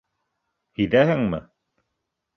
[0.81, 1.43] Һиҙәһеңме?